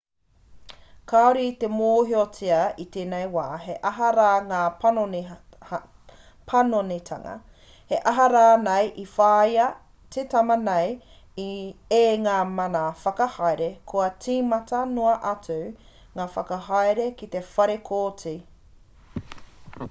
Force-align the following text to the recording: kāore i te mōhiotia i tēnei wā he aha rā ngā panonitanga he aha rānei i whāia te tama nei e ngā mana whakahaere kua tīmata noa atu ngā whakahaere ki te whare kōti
kāore 1.11 1.41
i 1.47 1.49
te 1.63 1.67
mōhiotia 1.71 2.61
i 2.83 2.85
tēnei 2.95 3.27
wā 3.35 3.43
he 3.65 3.75
aha 3.89 4.07
rā 4.19 4.29
ngā 4.51 4.61
panonitanga 6.45 7.35
he 7.93 7.99
aha 8.13 8.25
rānei 8.35 8.89
i 9.05 9.07
whāia 9.11 9.67
te 10.17 10.25
tama 10.33 10.59
nei 10.63 11.47
e 11.99 12.09
ngā 12.25 12.39
mana 12.57 12.83
whakahaere 13.05 13.71
kua 13.95 14.09
tīmata 14.27 14.81
noa 14.97 15.15
atu 15.35 15.61
ngā 15.69 16.29
whakahaere 16.41 17.09
ki 17.23 17.31
te 17.39 17.47
whare 17.55 17.79
kōti 17.95 18.37